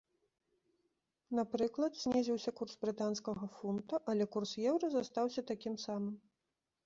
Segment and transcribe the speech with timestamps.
[1.39, 6.15] Напрыклад, знізіўся курс брытанскага фунта, але курс еўра застаўся такім самым.